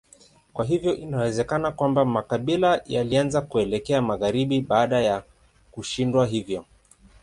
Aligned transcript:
Kwa 0.53 0.65
hiyo 0.65 0.95
inawezekana 0.95 1.71
kwamba 1.71 2.05
makabila 2.05 2.81
yalianza 2.85 3.41
kuelekea 3.41 4.01
magharibi 4.01 4.61
baada 4.61 5.01
ya 5.01 5.23
kushindwa 5.71 6.25
hivyo. 6.27 6.65